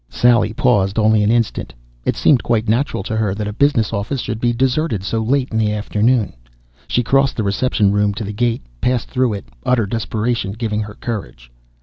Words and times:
Sally 0.09 0.51
paused 0.51 0.97
only 0.97 1.21
an 1.21 1.29
instant. 1.29 1.75
It 2.05 2.15
seemed 2.15 2.41
quite 2.41 2.67
natural 2.67 3.03
to 3.03 3.15
her 3.15 3.35
that 3.35 3.47
a 3.47 3.53
business 3.53 3.93
office 3.93 4.19
should 4.19 4.41
be 4.41 4.51
deserted 4.51 5.03
so 5.03 5.21
late 5.21 5.49
in 5.51 5.59
the 5.59 5.71
afternoon. 5.71 6.33
She 6.87 7.03
crossed 7.03 7.37
the 7.37 7.43
reception 7.43 7.91
room 7.91 8.11
to 8.15 8.23
the 8.23 8.33
gate, 8.33 8.63
passed 8.81 9.09
through 9.09 9.33
it, 9.33 9.49
utter 9.63 9.85
desperation 9.85 10.53
giving 10.53 10.81
her 10.81 10.95
courage. 10.95 11.51